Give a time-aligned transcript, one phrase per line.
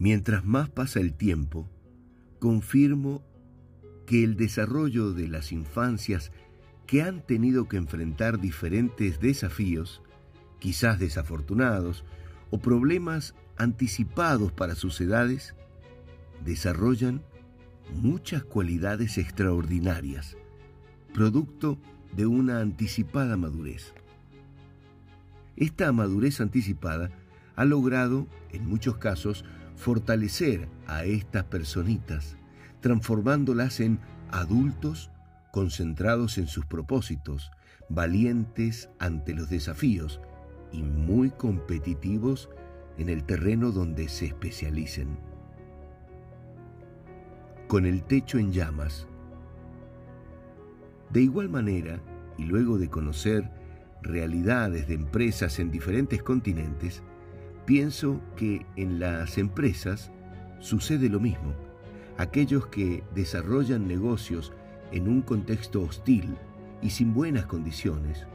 [0.00, 1.68] Mientras más pasa el tiempo,
[2.38, 3.22] confirmo
[4.06, 6.32] que el desarrollo de las infancias
[6.86, 10.00] que han tenido que enfrentar diferentes desafíos,
[10.58, 12.06] quizás desafortunados,
[12.48, 15.54] o problemas anticipados para sus edades,
[16.46, 17.22] desarrollan
[17.92, 20.38] muchas cualidades extraordinarias,
[21.12, 21.78] producto
[22.16, 23.92] de una anticipada madurez.
[25.56, 27.10] Esta madurez anticipada
[27.54, 29.44] ha logrado, en muchos casos,
[29.80, 32.36] fortalecer a estas personitas,
[32.80, 33.98] transformándolas en
[34.30, 35.10] adultos
[35.52, 37.50] concentrados en sus propósitos,
[37.88, 40.20] valientes ante los desafíos
[40.70, 42.50] y muy competitivos
[42.98, 45.18] en el terreno donde se especialicen.
[47.66, 49.06] Con el techo en llamas.
[51.08, 52.00] De igual manera,
[52.36, 53.50] y luego de conocer
[54.02, 57.02] realidades de empresas en diferentes continentes,
[57.70, 60.10] pienso que en las empresas
[60.58, 61.54] sucede lo mismo.
[62.18, 64.52] Aquellos que desarrollan negocios
[64.90, 66.34] en un contexto hostil
[66.82, 68.26] y sin buenas condiciones,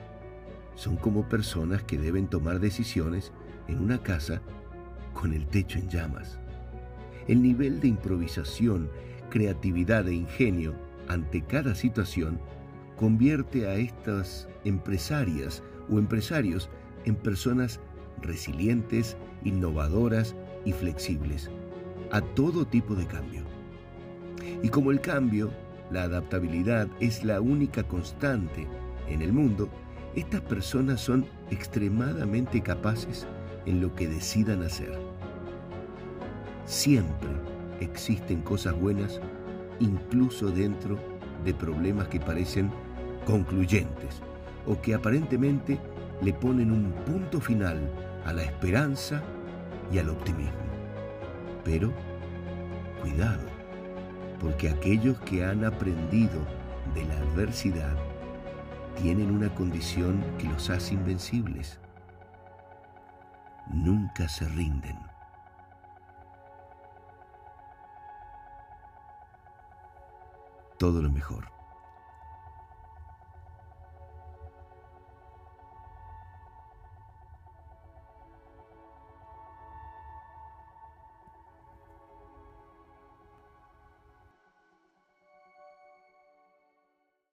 [0.75, 3.33] son como personas que deben tomar decisiones
[3.67, 4.41] en una casa
[5.13, 6.39] con el techo en llamas.
[7.27, 8.89] El nivel de improvisación,
[9.29, 10.75] creatividad e ingenio
[11.09, 12.39] ante cada situación
[12.95, 16.69] convierte a estas empresarias o empresarios
[17.03, 17.81] en personas
[18.21, 20.35] resilientes, innovadoras
[20.65, 21.49] y flexibles
[22.11, 23.43] a todo tipo de cambio.
[24.63, 25.51] Y como el cambio,
[25.91, 28.67] la adaptabilidad es la única constante
[29.07, 29.69] en el mundo,
[30.15, 33.27] estas personas son extremadamente capaces
[33.65, 34.97] en lo que decidan hacer.
[36.65, 37.29] Siempre
[37.79, 39.19] existen cosas buenas,
[39.79, 40.97] incluso dentro
[41.43, 42.71] de problemas que parecen
[43.25, 44.21] concluyentes
[44.65, 45.79] o que aparentemente
[46.21, 47.89] le ponen un punto final
[48.25, 49.21] a la esperanza
[49.91, 50.53] y al optimismo.
[51.63, 51.93] Pero,
[53.01, 53.45] cuidado,
[54.39, 56.39] porque aquellos que han aprendido
[56.93, 57.95] de la adversidad
[58.95, 61.79] tienen una condición que los hace invencibles.
[63.67, 64.97] Nunca se rinden.
[70.77, 71.55] Todo lo mejor.